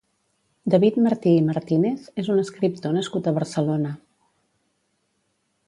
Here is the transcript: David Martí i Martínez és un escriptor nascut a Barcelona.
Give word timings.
David 0.73 0.95
Martí 1.07 1.33
i 1.41 1.43
Martínez 1.49 2.07
és 2.23 2.31
un 2.35 2.41
escriptor 2.45 2.97
nascut 2.97 3.29
a 3.29 3.35
Barcelona. 3.39 3.95